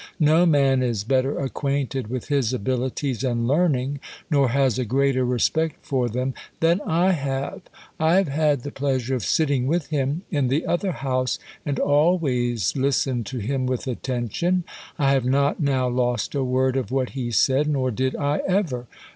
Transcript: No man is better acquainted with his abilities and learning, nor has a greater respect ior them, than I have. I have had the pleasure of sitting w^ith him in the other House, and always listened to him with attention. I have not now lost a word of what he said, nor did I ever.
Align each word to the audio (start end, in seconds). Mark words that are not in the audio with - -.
No 0.19 0.47
man 0.47 0.81
is 0.81 1.03
better 1.03 1.37
acquainted 1.37 2.07
with 2.07 2.27
his 2.29 2.53
abilities 2.53 3.23
and 3.23 3.47
learning, 3.47 3.99
nor 4.31 4.49
has 4.49 4.79
a 4.79 4.83
greater 4.83 5.23
respect 5.23 5.85
ior 5.91 6.09
them, 6.11 6.33
than 6.59 6.81
I 6.87 7.11
have. 7.11 7.61
I 7.99 8.15
have 8.15 8.27
had 8.27 8.61
the 8.61 8.71
pleasure 8.71 9.13
of 9.13 9.21
sitting 9.23 9.67
w^ith 9.67 9.89
him 9.89 10.23
in 10.31 10.47
the 10.47 10.65
other 10.65 10.91
House, 10.91 11.37
and 11.67 11.77
always 11.79 12.75
listened 12.75 13.27
to 13.27 13.37
him 13.37 13.67
with 13.67 13.85
attention. 13.85 14.63
I 14.97 15.11
have 15.11 15.23
not 15.25 15.59
now 15.59 15.87
lost 15.87 16.33
a 16.33 16.43
word 16.43 16.77
of 16.77 16.89
what 16.89 17.11
he 17.11 17.29
said, 17.29 17.67
nor 17.67 17.91
did 17.91 18.15
I 18.15 18.41
ever. 18.47 18.87